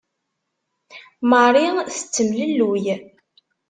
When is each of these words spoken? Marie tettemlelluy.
Marie 1.31 1.71
tettemlelluy. 1.95 2.85